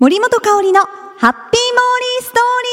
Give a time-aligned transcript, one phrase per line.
[0.00, 2.68] 森本香里のハッピーモーリーストーリ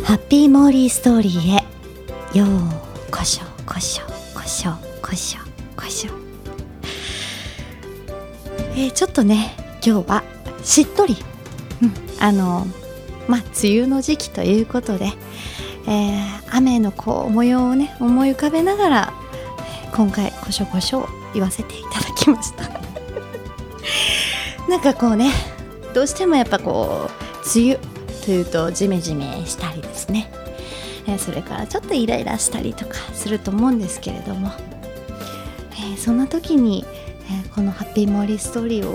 [0.00, 0.04] ー。
[0.06, 1.66] ハッピーモーリーストーリーへ
[2.38, 2.48] よう
[3.10, 5.40] こしょこしょこしょこしょ
[5.76, 6.12] こしょ
[8.74, 9.54] えー、ちょっとね
[9.84, 10.24] 今日は
[10.62, 11.14] しっとり、
[11.82, 11.92] うん、
[12.24, 12.66] あの
[13.28, 15.12] まあ梅雨の時期ということで、
[15.86, 19.17] えー、雨のこう模様をね思い浮かべながら
[19.94, 22.64] 今回こしょこしょ言わせていただきました。
[24.68, 25.32] なんかこうね
[25.94, 27.78] どうしてもやっぱこう梅雨
[28.24, 30.30] というとジメジメしたりですね、
[31.06, 34.52] え、それからちょっとイライラしたりとかすると思うんですけれども、
[35.94, 36.84] え、そんな時に、
[37.30, 38.94] え、このハッピーモーリーストーリーを、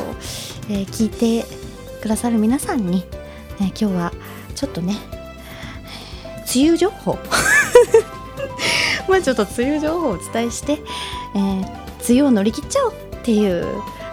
[0.70, 1.46] え聞いて
[2.02, 3.04] くださる皆さんに、
[3.60, 4.14] え今日は
[4.56, 4.96] ちょっとね
[6.56, 7.18] 梅雨情報。
[9.14, 10.80] まあちょっと梅雨情報をお伝えして、
[11.36, 11.70] えー、梅
[12.10, 13.68] 雨を乗り切っちゃおうっていう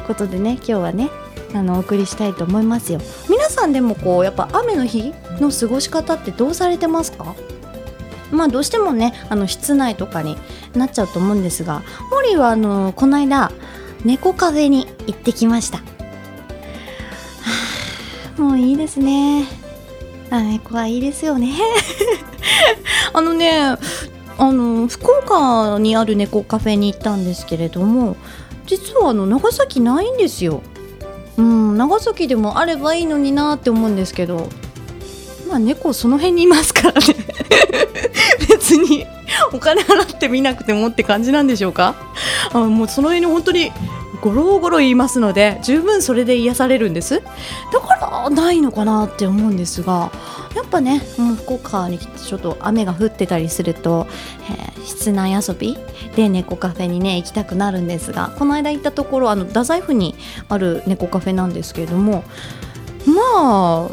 [0.06, 1.08] ことでね今日はね
[1.54, 3.00] あのお送りしたいと思いますよ。
[3.30, 7.34] 皆さんでもこうやっぱ雨の日の過ごし方ってどうされてますか？
[8.30, 10.36] まあどうしてもねあの室内とかに
[10.74, 13.52] なっちゃうと思うんですがモリはあのこの間
[14.04, 15.84] 猫カフェに行ってきました、は
[18.36, 19.46] あ、もういいですね。
[20.28, 21.54] あ猫はいいですよね。
[23.12, 23.76] あのね
[24.40, 28.16] あの福岡にある猫カフェに行ったんですけれども
[28.66, 30.62] 実はあの長崎ないんですよ。
[31.36, 34.48] うん長崎でもあればいいのになって思うんですけど
[35.48, 37.00] まあ猫その辺にいますからね
[38.48, 39.06] 別に
[39.52, 41.94] お金払ってみなくてもって感じなんでしょうか？
[42.52, 43.70] あもうその辺に本当に
[44.20, 47.22] ゴロゴロ言いますので十分それで癒されるんです。
[47.72, 50.10] だからないのかなって思うんですが
[50.54, 54.06] やっぱねもう福岡に来てちょっと雨が降ってたりすると、
[54.76, 55.78] え、室内遊び
[56.16, 60.14] で猫カフェにね行きたくなるんですがこの間行ったところあの太宰府に
[60.48, 62.24] ある猫カフェなんですけれども
[63.06, 63.90] まあ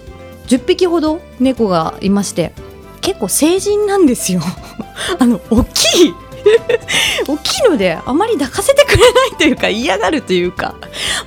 [0.48, 2.54] 10匹ほど猫がいまして
[3.02, 4.42] 結構成人なんですよ。
[5.20, 6.14] あの大きい
[7.28, 10.76] 大きいのであまり抱かせてくれないというか嫌がるというか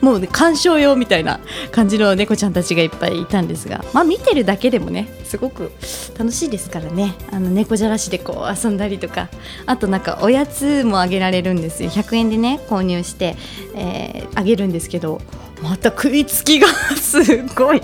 [0.01, 5.73] もうね鑑賞用みたいな感じの猫ちゃんたちがいっぱいいたんですがまあ見てるだけでもねすごく
[6.19, 7.15] 楽しいですからね。
[7.31, 9.29] あの猫じゃらしでこう遊んだりとか
[9.67, 11.91] あとなんかおやつもあげられるんですよ。
[11.91, 13.37] 100円でね購入して、
[13.75, 15.21] えー、あげるんですけど
[15.63, 17.83] また食いつきがすごい。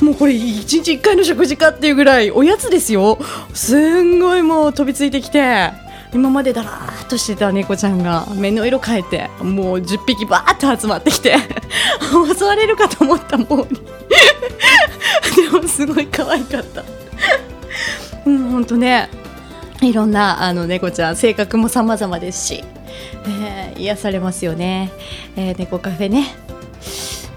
[0.00, 0.38] もうこれ1
[0.82, 3.18] 日1回の食事かっていうぐらいおやつですよ。
[3.52, 5.72] すんごいもう飛びついてきて。
[6.12, 11.36] 今までだらーっとしてた猫ちゃんが目の色変えてもう10匹バーッと集まってきて
[12.36, 13.68] 襲われるかと思ったもう
[15.36, 16.82] でもすごい可愛かった。
[18.26, 19.08] うん本当ね。
[19.82, 22.64] いろんなあの猫ちゃん性格も様々ですし、
[23.26, 24.92] えー、癒されますよね、
[25.36, 26.34] えー、猫カフェね。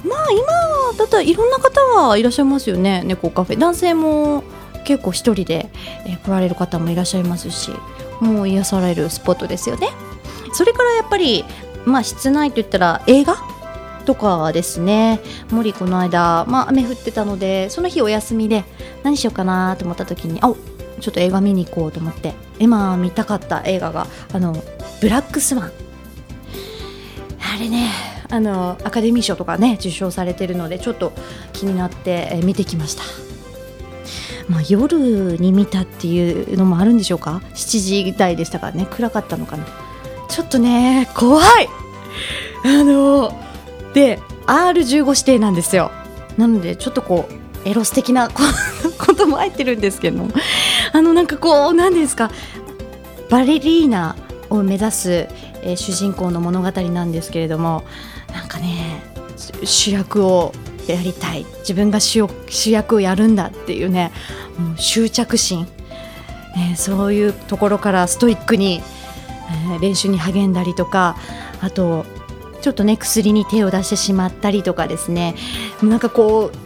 [0.03, 3.03] まあ今だったらいろんな方はいらっしゃいますよね。
[3.05, 3.57] 猫カフェ。
[3.57, 4.43] 男性も
[4.83, 5.69] 結構一人で、
[6.05, 7.71] え来られる方もいらっしゃいますし
[8.19, 9.89] もう癒されるスポットですよね。
[10.53, 11.45] それからやっぱり
[11.85, 13.37] まあ室内といったら映画
[14.05, 15.21] とかですね。
[15.49, 18.65] 森この間、まあ、雨降ってたのでその日お休みで
[19.03, 20.53] 何しようかなと思った時にあ
[20.99, 24.53] ちょっと映画見に行こうと思って今見たかった映画があの
[25.01, 25.71] ブラックスワン。
[27.55, 31.13] あれねあのアカデミー賞とかね受賞されてるのでちょっと
[31.53, 33.03] 気になって、見てきました。
[34.49, 38.87] まあ、夜に見たっていうのもあるんでしょうか？7時台でしたからね。
[38.89, 39.65] 暗かったのかな。
[40.29, 41.69] ちょっとね怖い。
[42.65, 43.39] あの
[43.93, 45.91] で R15 指定なんですよ。
[46.35, 48.29] なのでちょっとこうエロス的な
[48.97, 50.27] ことも入ってるんですけど
[50.91, 52.31] あのなんかこう何ですか？
[53.29, 54.15] バレリーナ
[54.49, 55.11] を目指す、
[55.61, 57.83] えー、主人公の物語なんですけれども
[58.33, 59.01] なんかね
[59.63, 60.51] 主役を
[60.87, 61.45] やりたい。
[61.59, 62.27] 自分が主
[62.71, 64.11] 役をやるんだっていうね
[64.75, 65.65] う執着心、
[66.57, 68.81] えー、そういうところからストイックに、
[69.71, 71.15] えー、練習に励んだりとか
[71.61, 72.05] あと
[72.61, 75.35] ちょっとね薬に手を出してしまったりとかですね。
[75.81, 76.57] なんかこう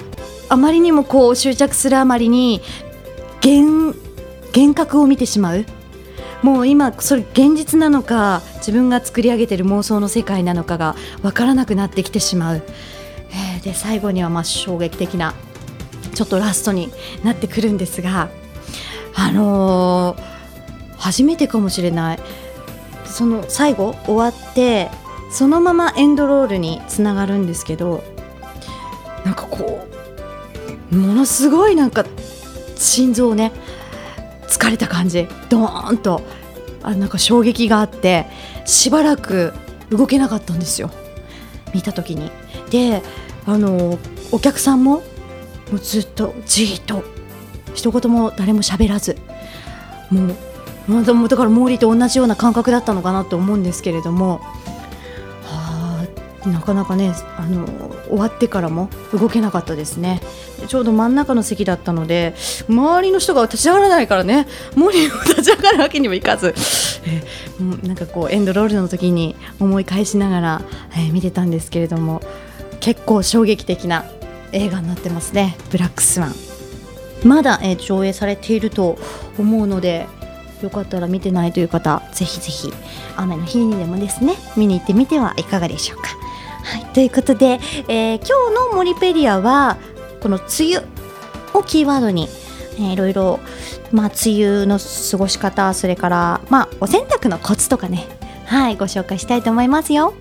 [0.49, 2.61] あまりにもこう執着するあまりに
[3.43, 5.65] 幻覚を見てしまう。
[6.43, 12.63] もう今それ現実なのか自分が作り上げている妄想の世界なのかが分からなくなってきてしまう、
[13.31, 15.33] えー、で最後にはまあ衝撃的な
[16.13, 16.91] ちょっとラストに
[17.23, 18.29] なってくるんですが
[19.15, 22.19] あのー、初めてかもしれない。
[23.05, 24.91] その最後終わって
[25.31, 28.03] そのままエンドロールにつながるんですけど
[29.25, 29.87] なんかこ
[30.91, 32.05] うものすごいなんか
[32.75, 33.51] 心臓をね
[34.47, 35.27] 疲れた感じ。
[35.49, 36.21] ドーンと。
[36.83, 38.27] あなんか衝撃があって
[38.65, 39.53] しばらく
[39.89, 40.89] 動けなかったんですよ。
[41.73, 42.31] 見た時に。
[42.69, 43.01] で
[43.45, 43.97] あの
[44.31, 45.03] お客さんもも
[45.73, 47.03] うずっとじーっと。
[47.73, 49.17] 一言も誰も喋らず。
[50.09, 50.33] も
[50.87, 54.39] うもうだから毛利と同じような感覚だったのかなと思うんですけれども。
[55.43, 56.07] は
[56.45, 57.65] なかなかねあの
[58.09, 60.21] 終わってからも動けなかったですね。
[60.67, 62.33] ちょうど真ん中の席だったので
[62.67, 64.47] 周りの人が立ち上がらないからね。
[64.73, 66.53] 毛利も立ち上がるわけにもいかず、
[67.05, 70.61] えーもうなんかこうエンドロールの時に思い返しながら、
[70.93, 72.21] えー見てたんですけれども
[72.79, 74.05] 結構衝撃的な
[74.51, 76.35] 映画になってますね「ブラックスワン」
[77.25, 78.97] まだ、えー上映されていると
[79.37, 80.07] 思うので
[80.61, 82.73] よかったら見てないという方ぜひぜひ
[83.15, 86.09] 雨の日にでもですね見に行ってみてはいかがでしょうか。
[86.67, 89.77] はい、ということで、えー今日のモリペリアは
[90.21, 90.85] この梅雨
[91.53, 92.27] をキーワードに、
[92.77, 93.39] えーいろいろ、
[93.91, 98.05] まあ、梅雨の過ごし方それから、まあ、お洗濯のコツとかね。
[98.45, 100.13] はいご紹介したいと思いますよ。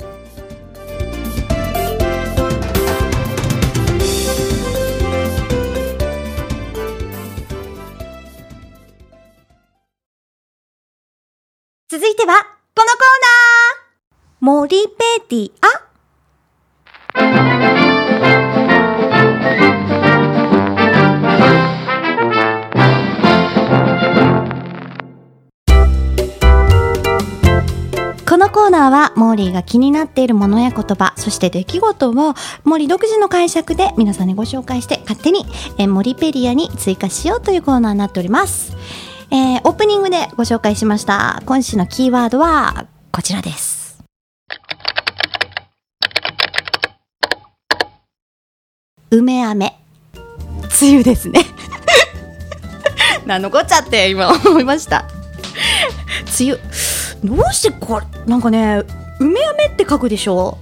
[11.88, 12.34] 続いては、
[12.74, 13.86] このコーナー。
[14.40, 15.85] モリペディア。
[28.36, 35.46] このコーナーは、モーリーが気になっているものや言葉、そして出来事を、モーリー独自の解釈で皆さんにご紹介して、勝手に、
[35.78, 38.76] えーモリペリアに追加しようというコーナーになっております。
[39.30, 41.42] えーオープニングでご紹介しました。
[41.46, 44.04] 今週のキーワードは、こちらです。
[49.10, 49.74] 梅飴。
[50.82, 51.40] 梅雨ですね。
[53.24, 55.06] なんのこっちゃって今思いました。
[56.38, 56.85] 梅雨。
[57.26, 58.82] どうしてこれ、なんかね、
[59.20, 60.58] 梅飴って書くでしょ？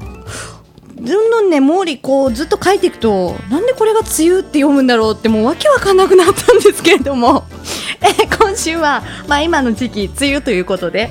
[0.97, 7.45] どんどんね、毛利こうずっと書いていくと、なんでこれが梅雨って読むんだろうってもうわけわかんなくなったんですけれども、
[8.01, 11.11] え今週は、まあ今の時期、梅雨ということで、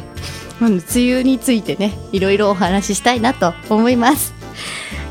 [0.62, 4.34] 梅雨についてね、いろいろお話ししたいなと思います。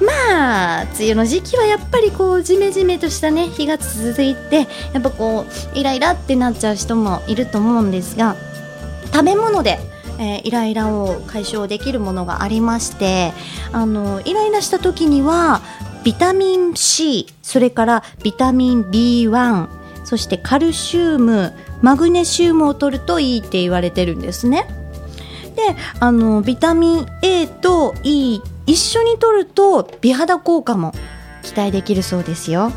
[0.01, 8.35] まあ、梅雨の時期はやっぱりこう、ジメジメとしたね、日が続いて、やっぱこう、イライラってなっちゃう人もいると思うんですが、
[9.13, 9.79] 食べ物で、
[10.23, 13.33] えーイライラを解消できるものがありまして
[13.73, 15.61] あのイライラした時には
[16.05, 19.69] ビタミン C それからビタミン B1
[20.05, 24.67] そしてカルシウムマグネシウムを取るといいって言われてるんですね。
[25.57, 30.93] であのビタミン A と E 一緒に取ると美肌効果も
[31.43, 32.73] 期待できるそうですよ、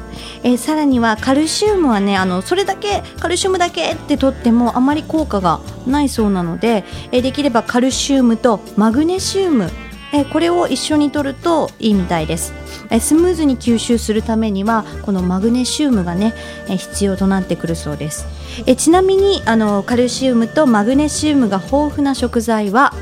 [0.46, 9.72] えさらにはカルシウムはねあのそれだけカルシウムだけって取ってもあまり効果がないそうなので、えできればカルシウムとマグネシウム
[10.14, 12.54] えこれを一緒に取るといいみたいです。
[12.92, 16.36] えスムーズに吸収するためにはこのマグネシウムがね
[16.70, 18.28] え必要となってくるそうです。
[18.68, 22.94] えちなみにあのカルシウムとマグネシウムが豊富な食材は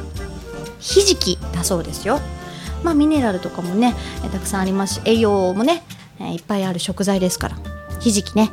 [0.80, 2.22] ひじきだそうですよ。
[2.84, 3.95] まあミネラルとかもね
[4.25, 5.84] えたくさんありますし栄養もね
[6.31, 7.57] いっぱいある食材ですから。
[7.99, 8.51] ひじきね。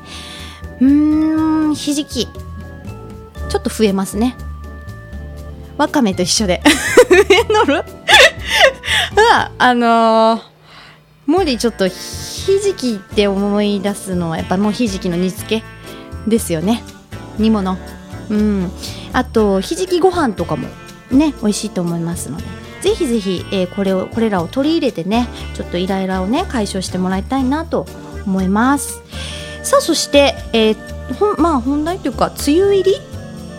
[0.81, 2.27] うーんひじき。
[2.27, 4.37] ちょっと増えますね。
[5.77, 6.63] わかめと一緒で。
[7.11, 7.85] 上乗る
[9.59, 10.41] あのー、
[11.27, 15.65] モリちょっとひじきって思い出すのはやっぱもうひじきの煮付け
[16.29, 16.83] ですよね。
[17.39, 17.77] 煮物。
[18.31, 18.71] うん。
[19.13, 20.69] あとひじきご飯とかも
[21.11, 22.60] ね美味しいと思いますので。
[22.81, 27.87] ぜひぜひ、えーこれをこれらを取り入れてねちょっとイライラをね解消してもらいたいなと
[28.27, 29.03] 思います。
[29.63, 32.97] さあそして、えーほまあ本題というか梅雨入り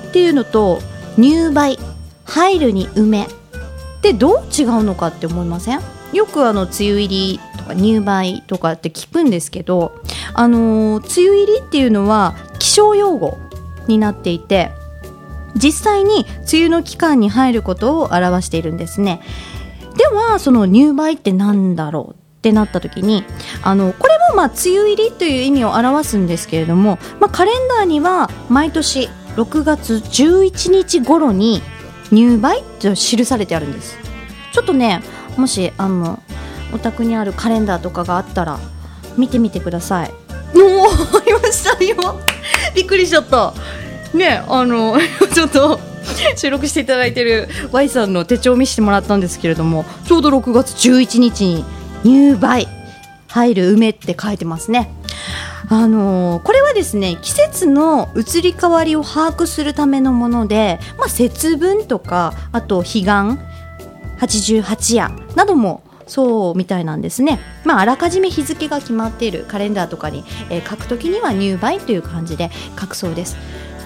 [0.09, 0.79] っていうのと
[1.17, 1.77] 入梅
[2.23, 3.27] 入るに梅っ
[4.01, 5.81] てどう違うのかって思いません？
[6.13, 10.01] よくあの梅雨入りとか入梅とかって聞くんですけど
[10.33, 13.37] あのー梅雨入りっていうのは気象用語
[13.87, 14.71] になっていて
[15.55, 19.21] 実際に梅雨の期間に入ることを表しているんですね。
[19.97, 23.23] ではその入梅ってなんだろうってなった時に
[23.61, 31.61] あのこれもまあ梅雨入りという意味を表すんですけれども、まあ、カレンダーには毎年6月11日頃に
[32.11, 33.97] 入梅と記されてあるんです。
[34.53, 35.01] ちょっとね
[35.37, 36.21] もしあの
[36.73, 38.59] お宅にあるカレンダーとかがあったら
[39.17, 40.11] 見てみてください。
[40.57, 42.19] もうありましたよ
[42.75, 43.53] びっくりしちゃった。
[44.13, 44.97] ねあの
[45.33, 45.79] ちょっと
[46.35, 51.65] 収録していただいてる Y さんの手帳を見せてもらったんですけれどもちょうど6月11日に
[52.03, 52.81] 入梅。
[53.31, 54.89] 入る梅って書いてますね。
[55.69, 63.03] あのーこれはですね季節の移り変わりを把握するためのもので、まあ、節分とかあと彼岸
[64.19, 73.37] 88夜などもそうみたいなんですね、まあ、あらかじめ日付が決まっているカレンダーとかに、えー書くときには入梅という感じで書くそうです。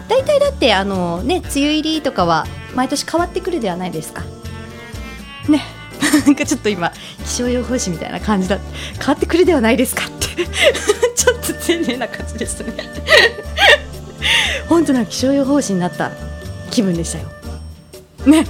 [0.08, 2.46] 大体だってあのね梅雨入りとかは
[2.76, 4.24] 毎年変わってくるではないですか。
[5.50, 5.64] ね。
[6.26, 6.92] なんかちょっと今
[7.26, 8.60] 気象予報士みたいな感じだ
[9.00, 10.46] 変わってくるではないですかって。
[11.16, 12.74] ちょっと丁寧な感じですね。
[14.68, 16.12] 本当な気象予報士になった
[16.72, 17.26] 気分でしたよ。
[18.26, 18.46] ね。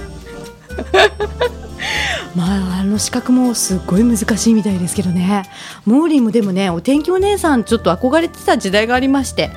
[2.34, 5.44] まああの資格もすごい難しいみたいですけどね。
[5.84, 9.50] モーリーもでもねお天気お姉さんちょっと憧れてた時代がありまして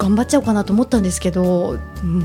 [0.00, 1.78] 頑張っちゃおうかなと思ったんですけど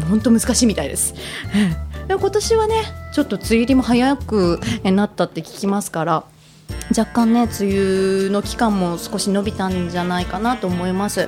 [0.10, 1.14] 本当難しいみたいです。
[2.08, 6.24] で今年はねちょっと梅雨入りも早くなったって聞きますから
[6.96, 11.28] 若干ね梅雨の期間も少し伸びたんじゃないかなと思います、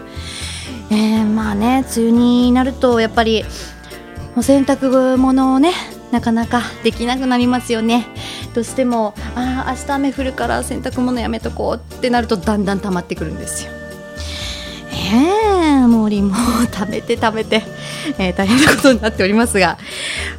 [0.91, 3.43] えーまあね梅雨になるとやっぱり
[4.35, 5.71] お洗濯物をね
[6.11, 8.07] なかなかできなくなりますよね。
[8.53, 13.71] どうしてもああ明日雨降るから洗濯物やめとこうってなるとだんだん溜まってくるんですよ。
[14.91, 16.35] ええ森も
[16.73, 17.63] 食べて食べて、
[18.17, 19.77] えー大変なことになっておりますが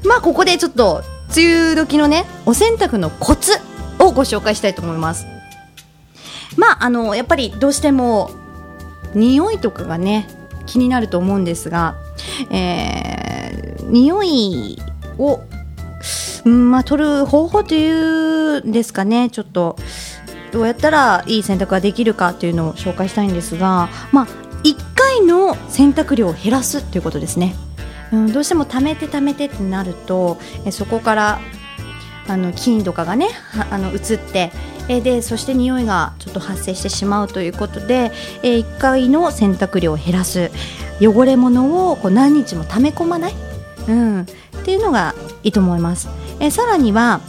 [0.04, 1.02] まあここでちょっと
[1.34, 3.52] 梅雨時のねお洗濯のコツ
[3.98, 5.26] をご紹介したいと思います。
[6.56, 8.30] まああのやっぱりどうしても
[9.14, 10.28] 匂いとかがね
[10.66, 11.96] 気になると思うんですが、
[12.50, 14.78] えー、匂い
[15.18, 15.40] を、
[16.44, 19.76] うんまあ、取る方法というんですかねちょっと
[20.52, 24.26] どうやったらいい洗濯ができるかというのを紹介したいんですが、まあ、
[24.64, 27.54] 1回の洗濯量を減らすということですね、
[28.12, 31.40] うん、どうしても溜めて溜めてってなるとえそこから
[32.26, 33.28] あの菌とかがね
[33.70, 34.50] あの移って
[34.88, 38.10] えでそして匂いがちょっと発生してしまうということで、
[38.42, 40.50] え1回の洗濯量を減らす。
[41.00, 43.34] 汚れ物をこう何日も溜め込まない、
[43.88, 44.24] うん、っ
[44.64, 46.08] ていうのがいいと思います、
[46.40, 47.20] えさらには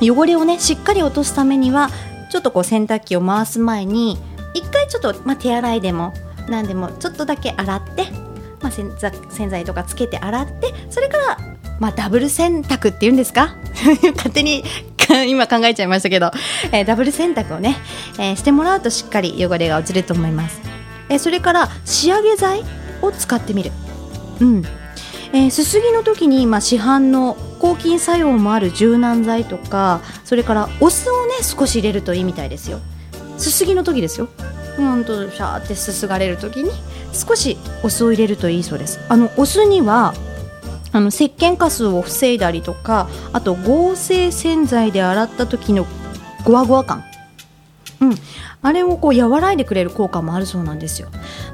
[0.00, 1.90] 汚れをねしっかり落とすためには
[2.30, 4.18] ちょっとこう洗濯機を回す前に
[4.54, 6.12] 一回ちょっと、まあ、手洗いでも
[6.48, 8.04] 何でもちょっとだけ洗って、
[8.62, 11.38] まあ、洗剤洗剤とかつけて洗ってそれから、
[11.78, 13.56] まあ、ダブル洗濯っていうんですか？
[14.16, 14.64] 勝手に
[15.28, 16.30] 今考えちゃいましたけど、
[16.72, 17.76] えーダブル洗濯をね、
[18.18, 20.60] えーしてもらうとしっかり汚れが落ちると思います、
[21.08, 22.62] えーそれから仕上げ剤
[23.00, 23.72] を使ってみる。
[24.40, 24.62] うん。
[25.32, 32.80] えーすすぎの時に、まあ、市販の抗菌作用もある柔軟剤とかそれからお酢をね少し入れるといいみたいですよ。
[33.36, 34.28] すすぎの時ですよ。
[34.78, 36.70] うんとシャーってすすがれる時に
[37.12, 39.00] 少しお酢を入れるといいそうです。
[39.08, 40.14] あのお酢には
[40.92, 45.86] あの石鹸カスを防いだりとかあと合成洗剤で洗った時の
[46.44, 47.04] ゴワゴワ感。
[48.00, 48.14] うん、
[48.62, 51.08] あれをこう和らいでくれる効果もあるそうなんですよ、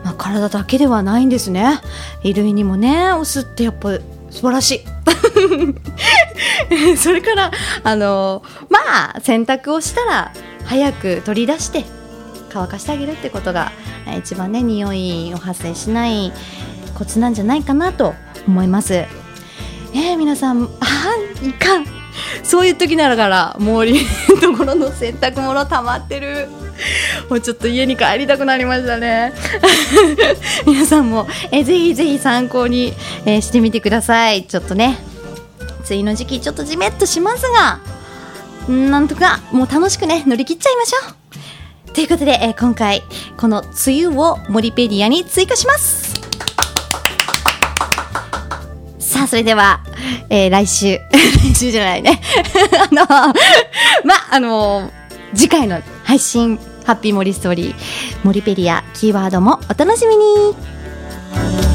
[0.05, 1.81] まあ、体だけではないんですね。
[2.23, 3.99] 衣類にもねお酢ってやっぱ
[4.31, 4.81] 素晴らしい。
[6.97, 7.51] それから
[7.83, 10.33] あのまあ洗濯をしたら
[10.65, 11.85] 早く取り出して
[12.55, 13.73] 乾かしてあげるってことが
[14.07, 16.33] え一番ね匂いを発生しない
[16.97, 18.15] コツなんじゃないかなと
[18.47, 18.95] 思います。
[18.95, 20.69] えー、皆さんあ
[21.43, 21.87] いかん。
[22.45, 23.95] そういう時ならから毛利
[24.29, 26.49] のところの洗濯物溜まってる。
[27.29, 29.33] もうちょっと家に帰りたくなりましたね。
[30.67, 32.93] 皆さんもえぜひぜひ参考に、
[33.25, 34.45] えーしてみてください。
[34.45, 34.99] ちょっとね
[35.89, 37.81] 梅雨の時期ちょっとじめっとしますが
[38.69, 41.24] なんとかもう楽しくね乗り切っちゃいましょう。
[41.95, 43.03] ということで、えー今回
[43.37, 46.15] この梅雨をモリペディアに追加します
[48.99, 49.81] さあ、それでは、
[50.29, 50.99] えー来週、
[51.41, 52.21] 来週じゃないね。
[52.91, 53.07] あの、
[54.05, 54.91] ま、あの、
[55.35, 57.75] 次回の配信、ハッピーモリストーリー、
[58.25, 61.74] モリペディア、キーワードもお楽しみに。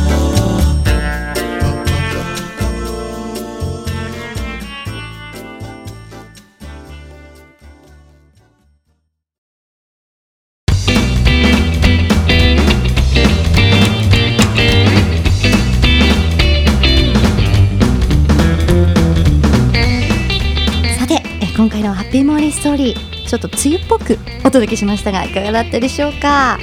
[22.60, 26.58] ストーリー、ちょっと梅雨っぽくお届けしましたが、いかがだったでしょうか？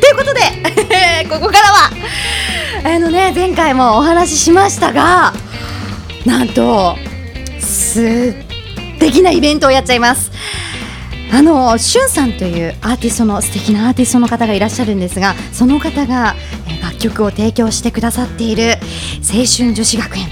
[0.00, 0.40] ということで、
[1.28, 1.90] ここからは、
[2.94, 5.32] あのね、前回もお話ししましたが、
[6.24, 6.96] なんと、
[7.58, 8.34] 素
[9.00, 10.30] 敵なイベントをやっちゃいます。
[11.32, 16.36] あのしゅんさんというアーティストの素敵なアーティストの方がいらっしゃるんですがその方が
[16.68, 18.76] え楽曲を提供してくださっている
[19.28, 20.28] 青春女子学園、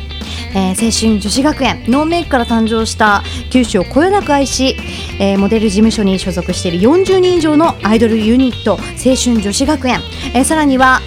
[0.54, 3.24] えー青春女子学園ノーメイクから誕生した
[3.54, 4.74] 九州をこよなく愛し、
[5.20, 10.00] えーモデル事務所に所属している40人以上のアイドルユニット青春女子学園、
[10.34, 11.00] えーさらには、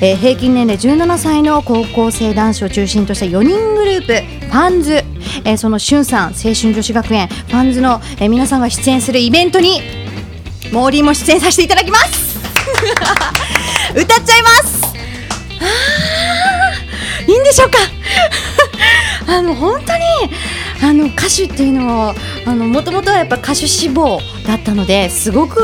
[0.00, 4.06] えー平均年齢17歳の高校生男子を中心とした4人グルー
[4.40, 4.94] プファンズ、
[5.44, 7.28] えーそのしゅんさん青春女子学園。
[7.28, 9.80] ファンズの、えー皆さんが出演するイベントに
[10.72, 12.36] モーリーも出演させていただきます。
[13.94, 14.82] 歌っちゃいます。
[17.28, 17.78] いいんでしょうか。
[19.32, 20.02] あの本当に
[20.82, 25.60] あの歌手っていうのはあのもともとはやっぱ歌手志望だったのですごく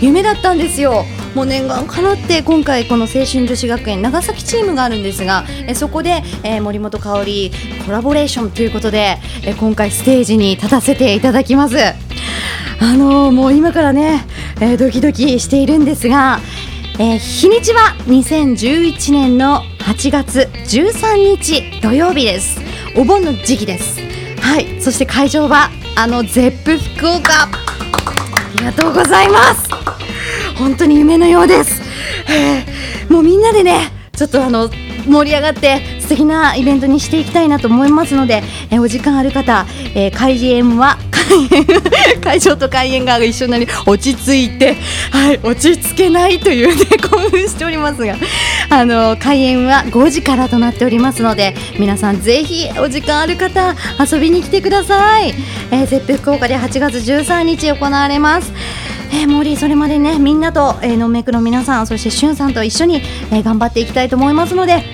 [0.00, 1.04] 夢だったんですよ。
[1.34, 7.52] もう念願かなって今回この青春女子学園長崎チームがあるんですがえそこで、えー森本香織
[7.86, 11.76] コラボレーションということでえ今回ステージに立たせていただきます。
[11.78, 14.24] あのーもう今からね、
[14.60, 16.40] えードキドキしているんですが、
[16.98, 22.60] えー日にちは2011年の8月13日土曜日です
[22.96, 24.09] お盆の時期です
[24.40, 27.44] はいそして会場はあのゼップ福岡。
[27.44, 27.48] あ
[28.58, 29.68] りがとうございます。
[30.58, 31.80] 本当に夢のようです、
[32.28, 34.68] えーもうみんなでねちょっとあの
[35.08, 40.98] 盛り上がって素敵なイベントにしていきたいなと思いますので、えーお時間ある方、えー開演は
[42.22, 44.76] 会場と開演が一緒になり落ち着いて、
[45.10, 48.16] はい、落ち着けないというね 興奮しておりますが
[48.68, 55.34] あの開演は5時からとなっておりますので皆さんぜひお時間ある方遊びに来てください、
[55.70, 58.52] えー、 Zepp 福岡で8月13日行われます。
[59.12, 64.84] えー、モーリーそれまでねみんなと、えー、ノンメイクの皆さんそしてしゅんさんと一緒に、えー頑張っていきたいと思いますので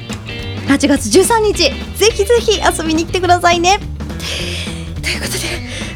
[0.69, 3.79] 8月13日ぜひぜひ遊びに来てくださいね。
[5.03, 5.39] ということで、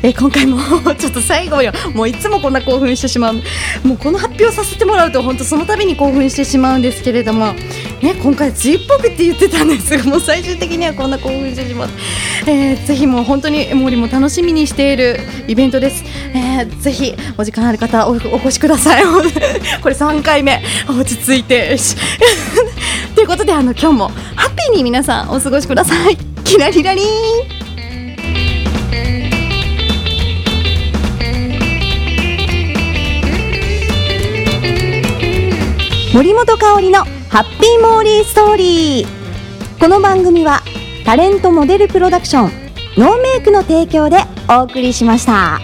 [0.03, 0.59] えー今回も
[0.95, 1.73] ちょっと最後よ。
[1.95, 3.35] もういつもこんな興奮してしまう。
[3.85, 7.55] もうこの発表させてもらうと本当その度に興奮してしまうんですけれども。
[8.03, 11.89] ね今回梅雨っぽくって言ってたんですがもう最終的にはこんな興奮してしまう、
[12.47, 16.03] えーぜひもう本当に森も楽しみにしているイベントです、
[16.35, 19.05] えーぜひお時間ある方おお越しください。
[19.83, 20.63] これ3回目。
[20.89, 21.77] 落ち着いて。
[21.77, 21.97] し
[23.15, 26.17] ということであの今日もハッピーに皆さんお過ごしください。
[26.45, 27.57] キラリラリー。
[27.57, 27.60] ン
[36.13, 40.61] 森本香里のハッピーモーリーストーリーこの番組は
[41.05, 42.51] タレントモデルプロダクション
[42.97, 44.17] ノーメイクの提供で
[44.49, 45.61] お送りしました。